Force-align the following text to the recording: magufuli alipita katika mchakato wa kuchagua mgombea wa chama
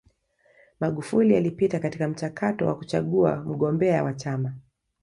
magufuli 0.79 1.35
alipita 1.35 1.79
katika 1.79 2.07
mchakato 2.07 2.65
wa 2.67 2.75
kuchagua 2.77 3.35
mgombea 3.35 4.03
wa 4.03 4.13
chama 4.13 4.53